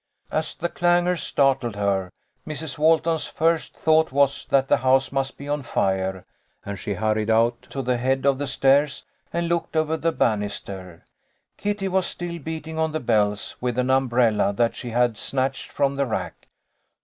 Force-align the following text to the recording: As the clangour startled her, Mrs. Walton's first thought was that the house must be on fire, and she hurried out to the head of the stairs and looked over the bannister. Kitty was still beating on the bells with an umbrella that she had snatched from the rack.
As 0.31 0.55
the 0.55 0.67
clangour 0.67 1.15
startled 1.15 1.75
her, 1.75 2.09
Mrs. 2.47 2.79
Walton's 2.79 3.27
first 3.27 3.77
thought 3.77 4.11
was 4.11 4.45
that 4.45 4.67
the 4.67 4.77
house 4.77 5.11
must 5.11 5.37
be 5.37 5.47
on 5.47 5.61
fire, 5.61 6.25
and 6.65 6.79
she 6.79 6.95
hurried 6.95 7.29
out 7.29 7.61
to 7.69 7.83
the 7.83 7.97
head 7.97 8.25
of 8.25 8.39
the 8.39 8.47
stairs 8.47 9.05
and 9.31 9.47
looked 9.47 9.75
over 9.75 9.97
the 9.97 10.11
bannister. 10.11 11.05
Kitty 11.57 11.87
was 11.87 12.07
still 12.07 12.39
beating 12.39 12.79
on 12.79 12.93
the 12.93 12.99
bells 12.99 13.55
with 13.61 13.77
an 13.77 13.91
umbrella 13.91 14.51
that 14.53 14.75
she 14.75 14.89
had 14.89 15.19
snatched 15.19 15.69
from 15.69 15.97
the 15.97 16.07
rack. 16.07 16.47